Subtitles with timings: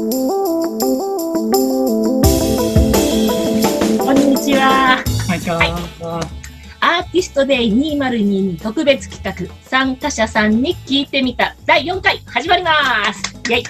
[0.00, 0.08] こん
[4.16, 5.04] にちは。
[5.26, 5.58] こんにちは。
[5.58, 5.72] はい、
[6.80, 13.64] アーティストデイ2022特別企画、参加者さんに聞いてみた第4回始まりますイェイ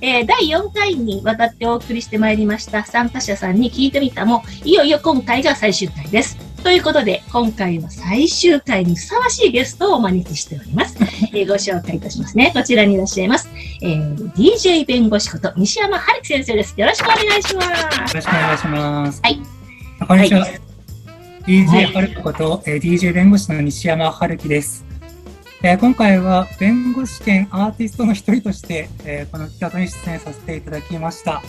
[0.06, 6.45] えー、第4回にわたってお送りしてまいりました参加者さんに聞いてみたも、いよいよ今回が最終回です。
[6.66, 10.96] ということで、今回は最終回にふさわしいゲストをお招きしております。
[11.32, 12.50] えー、ご紹介いたしますね。
[12.52, 13.48] こちらにいらっしゃいます。
[13.82, 16.74] えー、DJ 弁護士こと西山春樹先生です。
[16.76, 17.68] よろしくお願いします。
[17.68, 17.74] よ
[18.14, 19.20] ろしくお願いします。
[19.22, 19.40] はい。
[20.08, 20.40] こんにちは。
[20.40, 20.60] はい、
[21.46, 24.84] DJ 春樹こと、はい、えー、DJ 弁護士の西山春樹です。
[25.62, 31.44] えー、今回は弁護士兼アーティストの一人として、えー、この企画に出演させていただきました。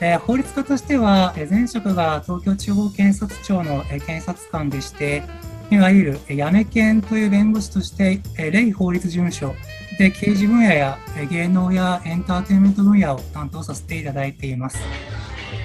[0.00, 5.22] えー、法律家としては、え前職が東京地方検察庁の、え検察官でして、
[5.70, 9.54] いわゆる、えやめ検という弁護士として、え霊法律事務所
[9.98, 14.78] で刑事分野や、え芸能やエンターテインメント分野を担当させていただいています。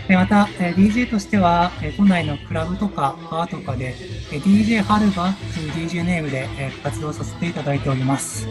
[0.07, 3.95] でまた、え DJ としては、え都内のクラブとかバーとかで、
[4.31, 8.47] え DJ ハルバという DJ ネームで、え活動させていただいております。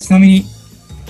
[0.00, 0.44] ちなみに、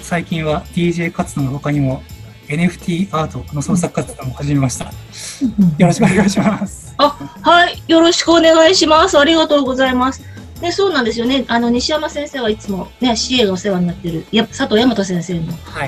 [0.02, 2.02] 最近は DJ 活動の他にも
[2.48, 4.86] NFT アートの創作活動も始めました。
[4.86, 6.94] よろしくお願いします。
[6.98, 7.10] あ、
[7.42, 9.18] はい、よろしくお願いします。
[9.18, 10.34] ありがとうございます。
[10.60, 11.44] ね、そうなんですよね。
[11.48, 15.34] あの、西山先生はいつもね、CA がお世話になってる、や佐藤大和先生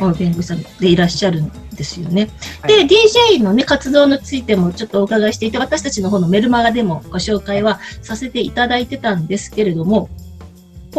[0.00, 2.28] の弁護士さんでいらっしゃるんですよね。
[2.60, 10.10] はい、で、DJ のね、活動についてもちょっとお伺いしていて、私たちの方のメルマガでもご紹介はさせていただいてたんですけれども、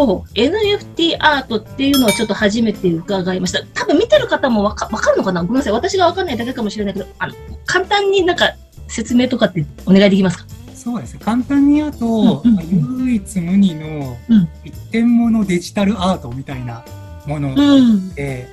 [0.06, 3.64] ほう NFT アートっていうのはちょっと初めて伺いました。
[3.74, 5.42] 多分見てる方もわかかるのかな？
[5.42, 5.74] ごめんなさい。
[5.74, 7.34] 私がわかんないだけかもしれないけど、あの
[7.66, 8.54] 簡単になんか
[8.88, 10.46] 説明とかってお願いできますか？
[10.74, 11.20] そうですね。
[11.24, 14.18] 簡単に言うと、うんうん、唯一無二の
[14.64, 16.86] 一点物デジタルアートみたいな
[17.26, 18.48] もので、うんえ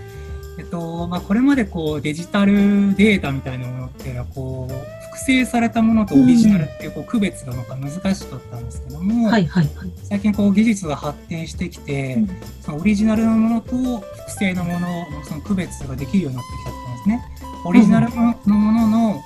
[0.62, 2.52] っとまあ、これまでこうデジタル
[2.96, 12.28] データみたいなものっていうのはこう複製されたものとオリジナルっていうこう区別がなんか難しかったんですけども、はいはいはい、最近こう技術が発展してきて、うん、
[12.60, 17.24] そのオリジナルのものと複製のもののその区別ができるようになってきたってことですね。
[17.64, 19.22] オリジナルのものの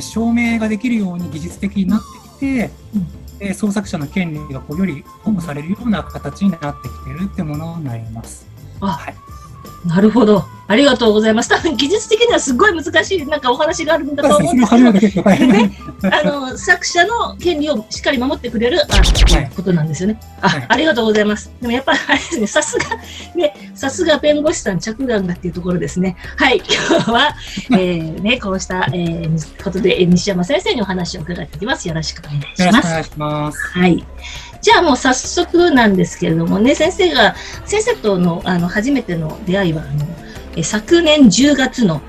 [0.00, 2.70] 証明ができるように技術的になってきて、
[3.40, 8.46] うん、創作者の権利がこうより保護されるような形になってきてるってものになります。
[8.80, 9.29] あ、はい
[9.84, 10.44] なるほど。
[10.70, 11.48] ありがとうございます。
[11.48, 15.72] 多 分技術的にはすごい難しいなんかお話があるんだと思うんですけど、ね、
[16.04, 19.02] あの作者の権利をしっかり守ってくれるあ
[19.56, 20.20] ことなんですよね。
[20.40, 21.50] あ、はい、ありがとうございます。
[21.60, 22.84] でもやっぱりあれですね、さすが
[23.34, 26.16] ね、さすが弁護士さん着眼だっていうところですね。
[26.36, 27.34] はい、 今日は、
[27.72, 31.88] えー、ねこうした、えー、ことで西山先生にお話を伺っていきます。
[31.88, 32.62] よろしくお願いします。
[32.62, 33.58] よろしくお願いします。
[33.72, 34.04] はい。
[34.60, 37.34] じゃあもう早速なんですけれどもね、先生が、
[37.64, 40.06] 先生とのあの初めての出会いは、あの
[40.56, 42.02] え昨年10月の、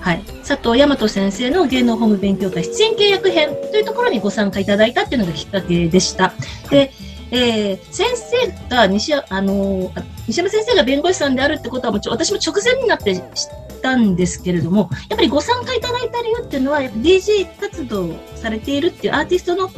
[0.00, 6.32] はい、佐藤大和先生の芸能法務勉強会出演契約編というところにご参加いただいたっていうのがきっかけでした。
[6.70, 6.92] で、
[7.30, 9.90] えー、先生が西あの
[10.28, 13.22] 西山先生が弁護士さんであるってことはもち私も直前になって知っ
[13.82, 19.70] たんですけれどもやっぱりご参加いただいた理由っていうのは DJ 活動されているっていうアーティストの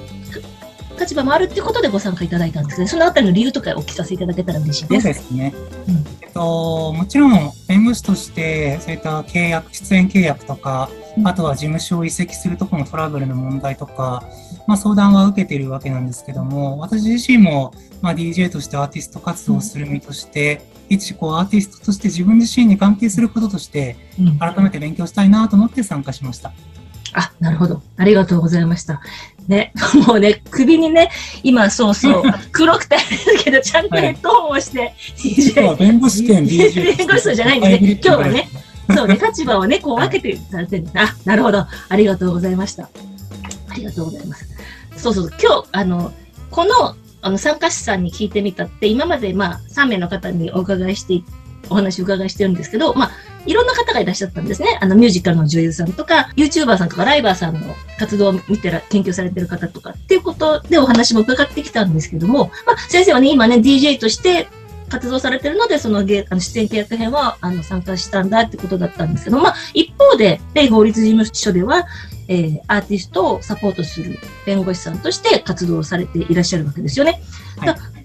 [0.98, 2.86] 立場もあるってことでご参加いただいたんですね。
[2.86, 5.02] そのあたりの理由とかお聞かせいただけたら嬉しいです。
[5.02, 5.54] そうですね。
[5.88, 14.22] うん、えっと、もちろん、弁護士として、そういった契約、出演契約とか、うん、あとは事務所を移籍するところのトラブルの問題とか、
[14.66, 17.72] まあ、相談は受けているわけなんですけども、私自身も、
[18.02, 23.96] まあ、DJ としてアーティスト活動をする身として、うん、一こうアーティストとして自分自身に関係することとして、
[24.38, 26.52] 改めて勉強したいなと思って参加しました。
[27.14, 27.82] あ、なるほど。
[27.96, 29.00] ありがとうございました。
[29.48, 29.72] ね、
[30.06, 31.10] もうね、首にね、
[31.42, 32.22] 今そうそう、
[32.52, 35.76] 黒くてあれだけど、ちゃんとヘッドホンをして、はい、DJ。
[35.76, 36.96] 弁護士兼 DJ。
[36.96, 38.00] 弁護士じゃないんですね。
[38.04, 38.48] 今日はね、
[38.94, 41.02] そうね、立場をね、こう分けてされてるんだ。
[41.02, 41.66] あ、なるほど。
[41.88, 42.90] ありがとうございました。
[43.70, 44.46] ありがとうございます。
[44.96, 46.12] そうそう、今日、あの、
[46.50, 51.22] この、あの、参加者さんに聞いてみたって、今まで、まあ、3名の方にお伺いして
[51.70, 53.10] お話を伺いしてるんですけど、まあ、
[53.46, 54.78] いろんな方がいらっしゃったんですね。
[54.80, 64.48] あの、ミュージカルの女優さんとか、YouTuber さんとか、ライバーさんの活動を見てら、研究されてる方とかっていうことでお話も伺ってきたんですけども、まあ、先生はね、今ね、DJ として
[64.88, 71.86] 活動されてるので、そのゲあの出演契約編はあの参加したんだってことだったんですけど、まあ、一方で、米法律事務所では、
[72.28, 77.22] えー、アーティストをサポートする弁護士さんとして活動されていらっしゃるわけですよね。
[77.58, 77.97] はい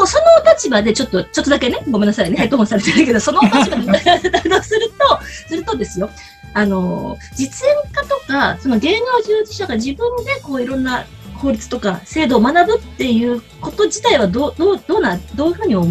[0.00, 0.24] こうその
[0.54, 3.98] 立場でちょっと、ちょっとだけね、ごめんなさいね、ヘッドホンされてるけど、その立場で
[4.64, 6.08] すると、するとですよ、
[6.54, 11.04] あの、実演家とか、その芸能従事者が自分でこういろんな
[11.34, 15.90] 法律とか制度を学ぶっていうこと自体はどう、どう、どうな、どういうふうにおお考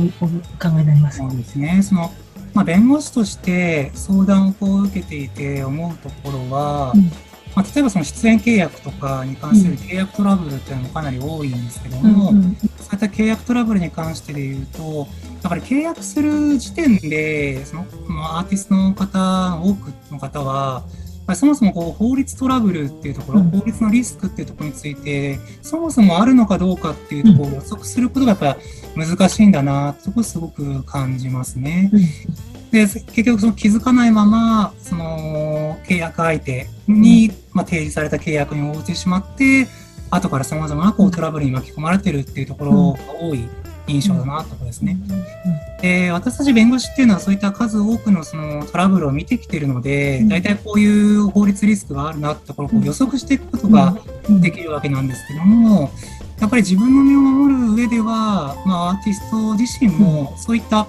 [0.63, 1.29] えになりますか？
[1.29, 1.79] そうですね。
[1.83, 2.11] その、
[2.55, 7.11] まあ、弁護士として相談をこう受けていて思うところは、うん
[7.55, 12.57] まあ、例えばその出演契約とかに関する契約トラブルっていうのもかなり多いんですけども、うんうん
[12.89, 15.03] そういった契約トラブルに関してで言うと、や
[15.47, 20.83] っぱり契約する時点で、そのまあアーティストの方、多くの方は、
[21.35, 23.51] そもそもこう法律トラブルっていうところ、うん。
[23.51, 28.57] 法律のリスクっていうところについて、そもそもあるのかどうかっていうところを予測することがやっぱ
[28.97, 31.91] り難しいんだな、そこすごく感じますね。
[32.71, 39.67] うんで、結局その気づかないまま、その契約相手に、まあ、提示された契約に応じてしまって、
[40.11, 43.47] 後から様々なこうトラブルに巻き込まれてるっていうところが多い
[43.87, 44.97] 印象だなところですね。
[45.81, 50.27] で私たち弁護士っていうのはそういった数多くのそのトラブルを見てきているので、うん。
[50.27, 53.97] 大体こういう法律リスクがあるなってところをこう予測していくことが
[54.41, 55.91] できるわけなんですけども、
[56.39, 60.87] やっぱり自分の身を守る上では、まあ、アーティスト自身もそういった、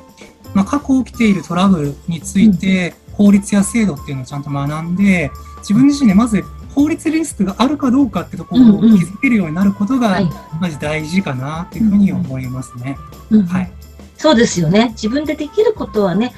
[0.55, 6.43] まあ、過去起きているトラブルについて法律や制度っていうのをちゃんと学んで自分自身でまず
[6.75, 10.31] 法律リスクがあるかどうかってところを気づけるようになることがはい
[10.61, 12.97] まず大事かなっていうふうに思いますね。
[13.31, 13.73] うんはい。
[14.17, 14.91] そうですよね。
[14.91, 16.35] 自分でできることはね、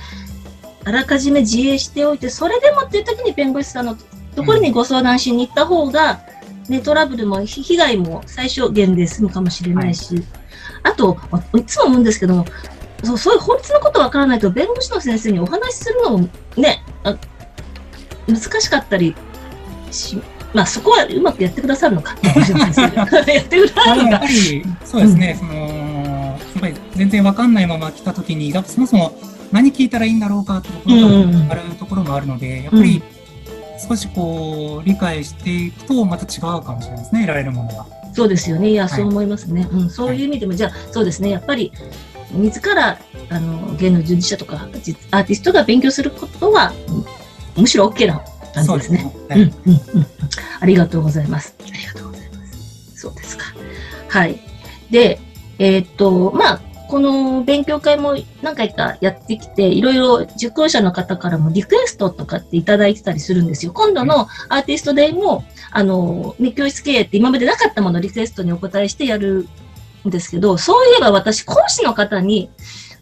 [0.85, 3.97] あらかじめ自衛しておいて、それでもっていう時に弁護士さんの
[4.37, 6.21] ところにご相談しに行った方が、
[6.69, 10.23] ね、トラブルもひ被害も最小限で済むかもしれないし、
[10.85, 11.19] あと、
[11.57, 12.45] いつも思うんですけども、
[13.03, 17.17] そうそういう法律のことわからないと、弁護士の先生にお話しするのもね、あ
[18.27, 19.15] 難しかったり
[19.91, 20.21] し、
[20.55, 23.17] まあそこはうまくやってくださるのか、やってくださるのか。
[23.17, 29.13] やっぱり、そうですね、その、やっぱり全然わかんないまま来たときに、そもそも
[29.51, 33.03] 何聞いたらいいんだろうかってところうんうんうんがあるところもあるので、やっぱり
[33.89, 37.87] 少しこう、理解していくとまた違うかもしれないですね、得られるものは。
[38.15, 38.71] そうですよね。
[38.71, 39.67] いや、はいそう思いますね。
[39.73, 41.31] うん、そういう意味でも、じゃあ、そうですね。
[41.31, 41.73] やっぱり、
[42.33, 42.99] 自ら、
[43.31, 47.23] あの、芸能従事者とか、実アーティストが勉強することは、うん
[47.57, 48.23] むしろ OK な
[48.55, 49.15] 感じですすね。
[49.15, 50.07] うん、はいうん、うん。
[50.61, 51.55] ありがとうございます。
[51.61, 52.97] ありがとうございます。
[52.97, 53.45] そうですか。
[54.09, 54.39] はい。
[54.91, 55.19] で、
[55.59, 63.73] えーっと、まあ、この勉強会も何回かやってきて、いろいろ受講者の方からもリクエストとかっていただいてたりするんですよ。
[63.73, 69.49] 今度のアーティストデーも、あの、ね、教室経営って今までなかったものをリクエストにお答えしてやるん
[70.11, 72.51] ですけど、そういえば私、講師の方に、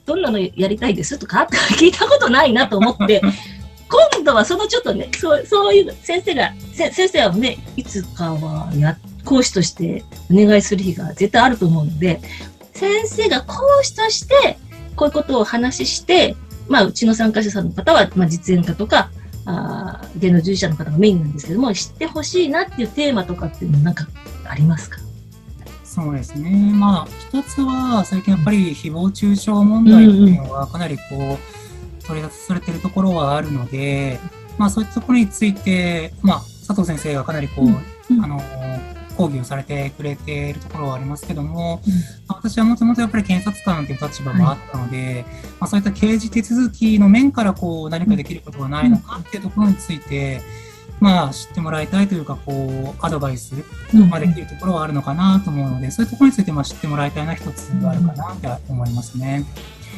[0.07, 1.19] どんなのやりたいです？
[1.19, 1.47] とか
[1.79, 3.21] 聞いたことないなと思って、
[4.15, 12.21] 今度はそのちょっとね、そうそういう先生が、せ先生はね、いつかはや講師としてお願いする日が絶対あると思うので、
[12.75, 14.59] 先生が講師として
[14.97, 16.37] こういうことをお話しして、
[16.69, 19.11] まあ、うちの参加者さんの方は、まあ、実演家とか、
[19.45, 24.07] あー芸能従事者の方がメインなんですけども、知ってほしいなっていうテーマとかっていうのなんか
[24.49, 24.99] ありますか？
[25.91, 26.51] そうですね。
[26.73, 31.03] まあ、一つは、最近やっぱり誹謗中傷問題っていうのがかなりこ
[31.37, 34.21] う、取り出されてるところはあるので、
[34.57, 38.41] まあそういったところについて、まあ、佐藤先生がかなりこう、うんあの、
[39.17, 41.93] 講義をされてくれているところはありますけども、うん。
[42.29, 45.25] まあ私はもともとやっぱり検察官という立場もあったので、
[45.59, 50.41] まあそういった刑事手続きの面からこう何かできることはないのかっていうところについて、
[51.01, 53.55] まあ知ってもらいたいというか、こう、アドバイス
[53.93, 59.45] まあ、できるところはあるのかなと思うので、そういうところについてまあ知ってもらいたいな一つあるかなって思いますね。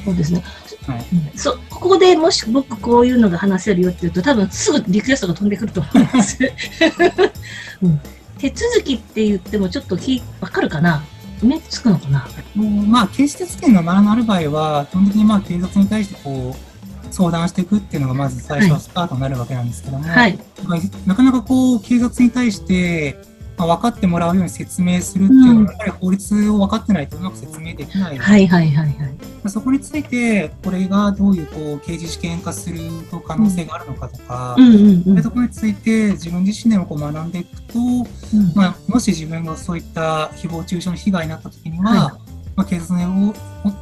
[0.05, 0.43] そうですね。
[0.87, 1.07] はい。
[1.13, 6.39] うんそう、ここでもし僕こういうのが話せるよって言うと、多分すぐリクエストが飛んでくると思います。
[7.83, 8.01] うん、
[8.39, 11.05] 手続きって言ってもちょっときわかるかな？
[11.43, 12.29] イメージつくのかな？
[12.55, 16.72] もうまあ、刑事手続きがまだある場合は、基本的にまあ警察に対してこう
[17.13, 20.39] 相談していくっていうのがまず最初はスタートになるわけなんですけども、はい。
[20.65, 23.17] まあなかなかこう警察に対して、
[23.57, 28.19] まあ、分かってもらうように説明するっていうのは、やっぱり法律を分かってないとうまく説明できない。
[28.19, 29.51] はいはいはいはい。
[29.51, 32.79] そこについて、これがどういうこう刑事事件化する
[33.27, 35.05] 可能性があるのかとか、うんうんうん。
[35.05, 38.53] そういうところについて自分自身でもこう学んでいくと、うん。
[38.55, 42.22] まあ、もし自分がそういった誹謗中傷の被害になった時には、はい
[42.57, 43.35] まあ、警察を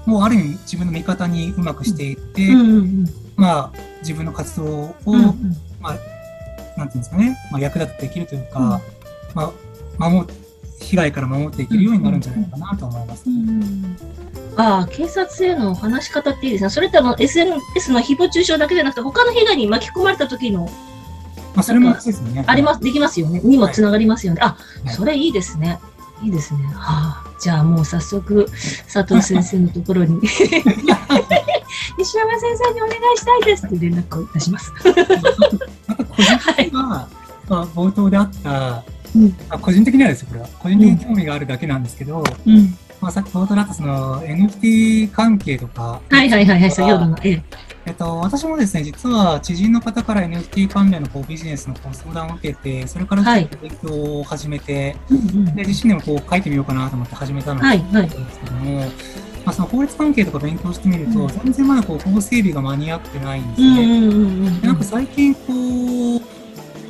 [0.06, 3.04] をある意味自分の味方にうまくしていって、うんうんうん
[3.36, 5.22] まあ、自分の活動を、うん
[5.80, 5.98] まあ、
[6.76, 8.80] なんていうんですかね、まあ、役立ててできるというか、
[9.34, 9.52] ま
[9.98, 10.26] あ、守
[10.80, 13.28] 被害から守っていけるようになるんじゃないかなと思います。
[13.28, 13.96] うん
[14.56, 16.70] ああ、警察への話し方っていいですね。
[16.70, 20.68] それってあの SNS の誹謗中傷だけじゃなくて、他の被害に巻き込まれた時の
[21.54, 22.44] まあ、それもですね。
[22.46, 23.40] あります、できますよね。
[23.40, 24.40] にもつながりますよね。
[24.42, 25.78] あ、はいそれいいですね。
[26.22, 26.60] いいですね。
[26.74, 28.46] はあ、じゃあもう早速、
[28.92, 34.72] 佐藤先生のところに、西山先生にお願いしたいですって連絡をいたします。
[35.86, 37.08] また個人的には、
[37.48, 40.48] まあ、冒頭であった、うんあ個人的にはですよ、これは。
[40.58, 42.76] 個人的に興味があるだけなんですけど、うん。
[43.00, 47.16] まあ、さっき冒頭だったその NFT 関係とか、はいはいはいはい、先ほどの。
[47.24, 47.42] ええ。
[47.86, 58.86] えっと、私もですね、実は知人の方から NFT 関連のこうビジネスのこう相談を受けて、それからちょっと勉強を始めて、うんうんで自身でもこう書いてみようかなと思って始めたのですけども、ま
[59.46, 61.28] あ、その法律関係とか勉強してみると、うん。
[61.28, 64.60] 全然まだこう法整備が間に合ってないんですね。
[64.62, 65.42] なんか最近こ
[66.16, 66.26] う、ま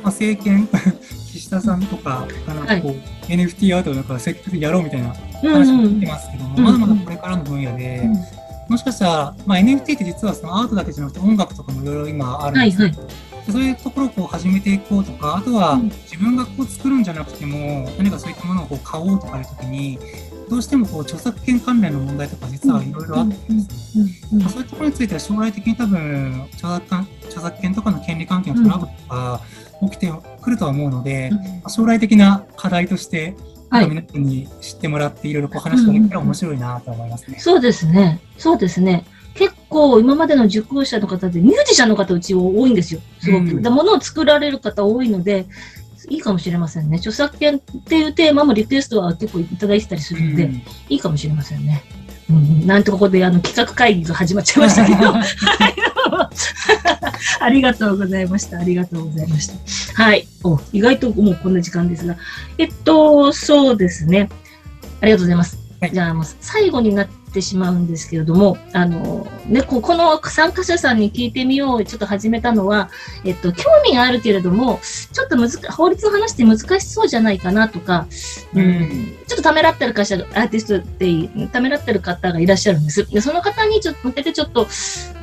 [0.03, 0.67] あ、政権、
[1.31, 6.63] 岸田さんとかがなこう、NFT アートをなんか積極的にやろうみたいなうん話も聞いうんてますけども、うん。
[6.63, 8.40] まだまだこれからの分野で、うん
[8.71, 13.45] もしかしたら、まあ、NFT って実はそのアートだけじゃなくて音楽とかもいろいろ今あるんはいですよ、はい。
[13.45, 15.83] でそういうところをこう始めていこうとか、あとはうん。
[15.89, 19.99] 自分がこう作るんじゃなくても、何かそういったものをこう買おうとかいうときに、
[20.49, 29.41] どうしてもこう著作権関連の問題とか実はいろいろあってですね、うんうんまあそういうところについては将来的に多分著作権著作権とかの権利関係のトラブルとか
[29.81, 30.11] 起きて
[30.41, 31.37] くるとは思うので、うん。
[31.37, 33.35] まあ将来的な課題として、
[33.71, 37.39] はい皆さんに知ってもらっていろいろこう話ができたら面白いなと思いますね。
[37.39, 38.19] そうですね。
[38.37, 39.05] そうですね。
[39.33, 42.99] 結構今までの受講者の方でミュージシャンの方うち多いんですよ。
[43.19, 43.43] すごく。
[43.43, 45.45] うんで物を作られる方多いので、
[46.09, 46.97] いいかもしれませんね。
[46.97, 51.81] 著作権っていうテーマもリクエストは結構いただいてたりするので、うんいいかもしれませんね。
[52.29, 55.13] うん、なんとここであの企画会議が始まっちゃいましたけど、
[57.39, 58.59] ありがとうございました。
[58.59, 60.03] ありがとうございました。
[60.03, 60.27] はい。
[60.43, 62.15] お、意外ともうこんな時間ですが。
[62.57, 64.29] えっと、そうですね。
[65.01, 65.57] ありがとうございます。
[65.81, 72.91] はいじゃあ、もう最後になってしまうんですけれども、あの、ね、ここの参加者さんに聞いてみよう、ちょっと始めたのは、
[73.25, 74.79] えっと、興味があるけれども、
[75.11, 78.05] ちょっと難法律の話って難しそうじゃないかなとか、
[78.53, 83.09] うんうんちょっとためらってる会社、アーティストって、ためらってる方がいらっしゃるんです。
[83.09, 85.20] で、その方にちょっと向けてちょっと、うん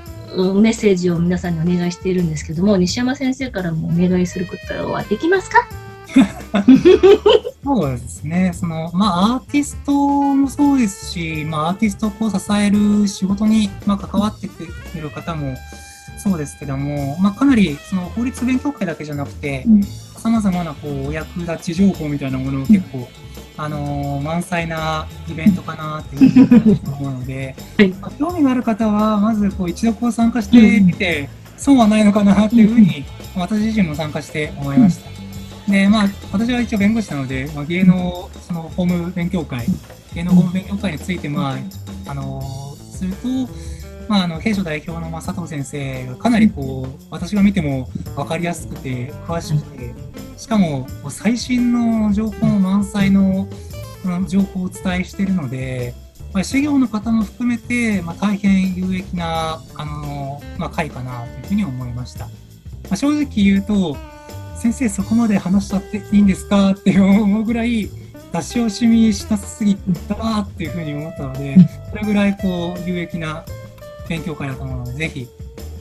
[0.60, 5.66] メッセージを皆さんにお願いしているんですけども、西山先生からもお願いすることはできますか？
[7.64, 8.52] そうですね。
[8.54, 14.66] その、まあ、アーティストもそうですし、まあ、アーティストをこう支える仕事に、まあ、関わってく
[15.00, 15.54] る方も
[16.22, 19.82] そうですけども、まあ、かなり、その、法律勉強会だけじゃなくてうん、
[20.18, 23.08] さまざまな、こう、お役立ち情報みたいなものを結構、
[23.56, 27.88] あのー満載なイベントかなっていうふうに思うので、はい。
[27.88, 33.04] まあ興味がある方は、まず、こう、一度こう参加してみて、損はないのかなっていうふうに、
[33.36, 35.10] 私自身も参加して思いました。
[35.70, 39.66] で、まあ、私は一応弁護士なので、まあ、芸能、その、法務勉強会、
[40.14, 41.56] 芸能法務勉強会について、ま
[42.06, 42.42] あ、あの
[42.90, 43.28] すると、
[44.08, 49.94] まあ、あの、弊社代表の、まあ、佐藤先生がかなりこう、私が見ても分かりやすくて、詳しくて、
[50.36, 53.58] しかも、最新の情報も満載の、うん
[54.26, 55.92] 情報をお伝えしているので、
[56.32, 62.26] まあ、修行の方も含めて、まあ、大変有益な、あのまあ、会かなというふうに思いました。
[62.26, 62.30] ま
[62.92, 63.96] あ、正直言うと、
[64.56, 66.70] 先生そこまで話しちゃっていいんですか？
[66.70, 67.90] って思うぐらい
[68.32, 71.56] 出し惜しみしなさすぎたなっていうふうに思ったので、
[71.90, 73.44] それぐらいこう有益な
[74.08, 75.28] 勉強会だと思うので、ぜひ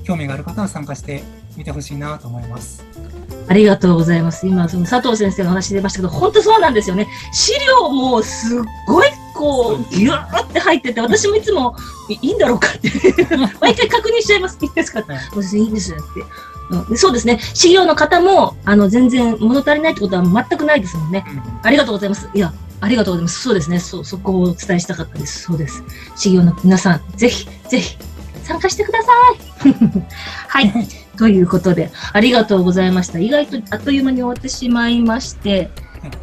[0.03, 1.23] 興味がある方は参加して
[1.55, 2.85] みてほしいなと思います。
[3.49, 4.45] ありがとうございます。
[4.45, 7.07] 今、その佐藤先生の話出ましたけど、本当そうなんですよね。
[7.31, 11.75] 資料もすっごいこう、ギューって入ってて、私もいつも、
[12.09, 12.91] いいいんだろうかって、
[13.61, 14.57] 毎回確認しちゃいます。
[14.61, 16.01] いいですかはいもう先生いいですって。
[16.69, 17.39] うんでそうですね。
[17.53, 21.25] 資料の方も、あの、全然物足りないってことは全くないですもんね。
[21.63, 22.29] ありがとうございます。
[22.33, 23.41] いや、ありがとうございます。
[23.41, 23.79] そうですね。
[23.79, 25.43] そう、そこをお伝えしたかったです。
[25.43, 25.81] そうです。
[26.17, 27.97] 資料の皆さん、ぜひ、ぜひ、
[28.47, 29.11] 参加してくださ
[29.65, 29.73] い。
[30.47, 30.87] はい。
[31.17, 33.19] ということで、ありがとうございました。
[33.19, 35.69] 意外とあっという間に終わってしまいまして、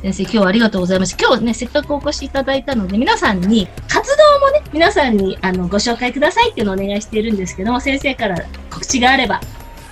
[0.02, 1.26] 先生、今日はありがとうございました。
[1.26, 8.36] 今日ね、せっかくお越しいただいたので、皆さんに、活動もね、皆さんにあのご紹介くださいっていうのをお願いしているんですけども、先生から
[8.70, 9.40] 告知があれば、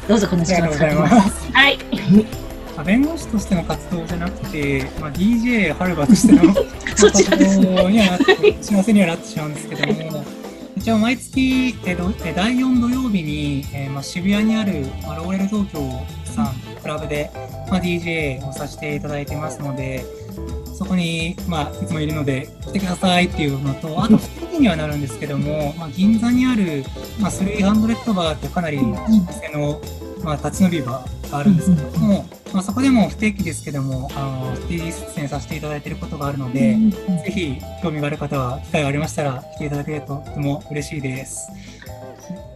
[0.09, 1.53] どうぞこの時間を使ってください。
[1.53, 1.79] はい。
[2.77, 6.55] ま あ弁護士としての活動じゃなくて、まあ、DJ ハルバとしての
[6.97, 10.25] そちらですね活動にはなって、幸せにはなってしまうんですけども、
[10.83, 15.79] 一応毎月、えっと第4土曜日に、えーまあ、渋谷にある、まあ、ローエル東京
[16.25, 17.31] さん、クラブで、
[17.71, 20.05] まあ、DJ をさせていただいてますので、
[20.75, 26.83] そこに、まあ、いつもいるので、来てくださいっていうのと、あと、不定期にはなるんですけども、まあ、銀座にある、
[27.21, 28.97] まあ、300バーってかなり老舗
[29.57, 29.81] の、
[30.25, 36.76] まあ、立ち飲みバーがあるんですけども、まあ、そこでも不定期ですけども、あの、ステージ出演させていただいていることがあるので、
[37.25, 41.50] ぜひ興味がある方は、機会がありましたら来ていただけるととても嬉しいです。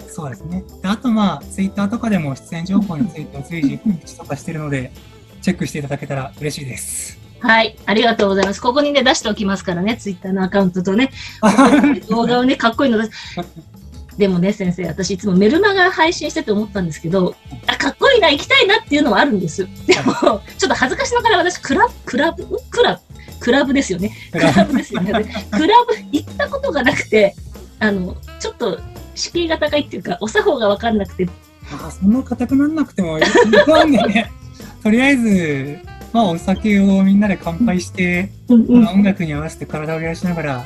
[0.09, 0.65] そうですね。
[0.83, 4.91] であと、まあ、ツイッターとかでも出演情報について随時告知とかしてるので、
[5.43, 7.19] チェックしていただけたら嬉しいです。
[7.41, 7.77] はい。
[7.87, 8.61] ありがとうございます。
[8.61, 11.11] ここにね、出しておきますからね、ツイッターのアカウントとね、
[12.09, 13.11] 動画をね、かっこいいの出す。
[14.17, 17.56] でもね、先生、私いつもメルマガ配信してて思ったんですけど、あ、
[17.87, 19.65] かっこいいな、行きたいなっていうのはあるんです。
[19.87, 20.13] でも、
[20.59, 23.01] ちょっと恥ずかしながら私、クラブ、クラブ、んクラブ、
[23.39, 24.11] クラブですよね。
[24.33, 25.13] クラブですよね。
[25.13, 27.37] でクラブ行ったことがなくて、
[27.79, 28.81] あの、ちょっと
[29.15, 31.29] 敷居が高いっていうか、お作法が分かんなくて、
[31.71, 33.25] あそんな硬くなんなくてもいい
[33.69, 34.33] なんでね、
[34.83, 35.79] とりあえず、
[36.13, 40.65] まあ、お酒をみんなで乾杯して、うんうん、まあ音楽に合わせて体を揺らしながら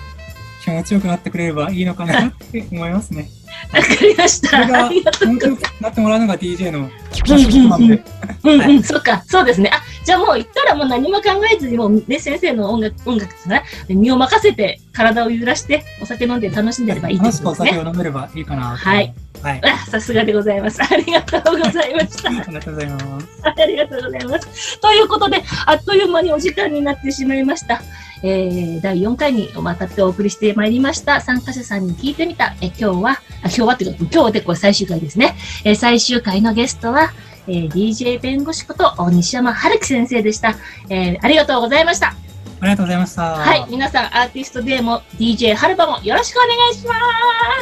[0.63, 3.29] 気持ちよくなってくれればいいのかなって思いますね。
[3.73, 4.49] わかりました。
[4.49, 5.57] それが気持ちよ。
[5.57, 6.91] くなってもらうのが DJ の
[7.37, 8.05] なんで。
[8.43, 9.71] うんうん、そっか、そうですね。
[9.73, 13.63] あ、じゃあもう行ったらもう何も考えずに、もうね、先生の音楽、音楽ですね。
[13.89, 17.79] 身を任せて、体を揺らして、お酒飲んで楽しんでればいいって楽しくお酒。
[17.79, 18.77] を飲めればいいかなと。
[18.77, 19.15] はい。
[19.43, 19.61] はい。
[19.65, 20.83] あ、さすがでございます。
[20.83, 22.29] ありがとうございました。
[22.31, 23.27] ありがとうございます。
[23.43, 24.81] ありがとうございます。
[24.81, 27.83] ということで、あっという間にお時間になってしまいました。
[28.23, 31.21] えー、第4回にわたってお送りしてまいりました。
[31.21, 32.55] 参加者さんに聞いてみた。
[32.61, 35.37] え今日は、あ今日はっていうか、今日はでこれ最終回ですね。
[35.65, 37.13] えー最終回のゲストは、
[37.47, 40.57] えー DJ 弁護士こと大西山春樹先生でした、
[40.89, 42.09] えーありがとうございました。
[42.09, 43.23] ありがとうございました。
[43.23, 43.67] はい。
[43.71, 46.95] 皆さん、アーティストデーも DJ はるばもよろしくお願いしま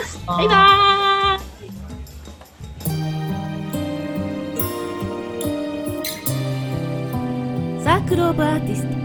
[0.04, 0.18] す。
[0.26, 1.44] バイバー
[7.80, 7.84] イ。
[7.84, 8.97] サークルオブアーティスト